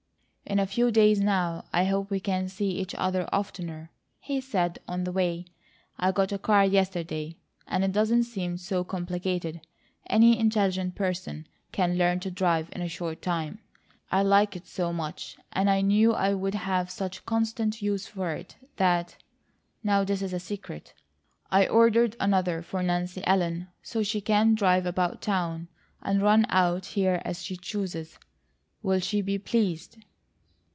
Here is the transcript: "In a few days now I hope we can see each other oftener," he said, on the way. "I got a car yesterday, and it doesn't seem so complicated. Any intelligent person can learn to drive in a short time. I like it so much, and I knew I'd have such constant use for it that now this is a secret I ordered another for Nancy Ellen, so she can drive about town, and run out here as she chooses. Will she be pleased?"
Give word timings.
"In 0.43 0.59
a 0.59 0.65
few 0.67 0.91
days 0.91 1.21
now 1.21 1.63
I 1.71 1.85
hope 1.85 2.09
we 2.09 2.19
can 2.19 2.49
see 2.49 2.67
each 2.71 2.93
other 2.95 3.25
oftener," 3.33 3.89
he 4.19 4.41
said, 4.41 4.79
on 4.85 5.05
the 5.05 5.11
way. 5.13 5.45
"I 5.97 6.11
got 6.11 6.33
a 6.33 6.37
car 6.37 6.65
yesterday, 6.65 7.37
and 7.69 7.85
it 7.85 7.93
doesn't 7.93 8.23
seem 8.25 8.57
so 8.57 8.83
complicated. 8.83 9.61
Any 10.07 10.37
intelligent 10.37 10.93
person 10.95 11.47
can 11.71 11.97
learn 11.97 12.19
to 12.19 12.29
drive 12.31 12.67
in 12.73 12.81
a 12.81 12.89
short 12.89 13.21
time. 13.21 13.59
I 14.11 14.23
like 14.23 14.57
it 14.57 14.67
so 14.67 14.91
much, 14.91 15.37
and 15.53 15.69
I 15.69 15.79
knew 15.79 16.13
I'd 16.13 16.53
have 16.53 16.91
such 16.91 17.25
constant 17.25 17.81
use 17.81 18.07
for 18.07 18.33
it 18.33 18.57
that 18.75 19.15
now 19.85 20.03
this 20.03 20.21
is 20.21 20.33
a 20.33 20.39
secret 20.39 20.93
I 21.49 21.65
ordered 21.65 22.17
another 22.19 22.61
for 22.61 22.83
Nancy 22.83 23.25
Ellen, 23.25 23.69
so 23.81 24.03
she 24.03 24.19
can 24.19 24.53
drive 24.55 24.85
about 24.85 25.21
town, 25.21 25.69
and 26.01 26.21
run 26.21 26.45
out 26.49 26.87
here 26.87 27.21
as 27.23 27.41
she 27.41 27.55
chooses. 27.55 28.19
Will 28.83 28.99
she 28.99 29.21
be 29.21 29.39
pleased?" 29.39 29.95